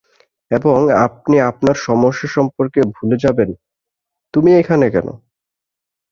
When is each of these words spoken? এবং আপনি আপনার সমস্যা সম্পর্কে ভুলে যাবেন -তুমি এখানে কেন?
এবং 0.51 0.77
আপনি 1.05 1.35
আপনার 1.49 1.75
সমস্যা 1.87 2.27
সম্পর্কে 2.35 2.79
ভুলে 2.95 3.17
যাবেন 3.23 3.49
-তুমি 4.33 4.51
এখানে 4.61 4.85
কেন? 4.95 5.07